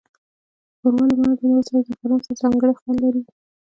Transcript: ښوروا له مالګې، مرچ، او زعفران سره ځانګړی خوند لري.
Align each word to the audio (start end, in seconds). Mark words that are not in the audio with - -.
ښوروا 0.77 1.03
له 1.09 1.15
مالګې، 1.21 1.45
مرچ، 1.51 1.69
او 1.73 1.81
زعفران 1.87 2.19
سره 2.25 2.39
ځانګړی 2.41 2.73
خوند 2.79 2.99
لري. 3.05 3.21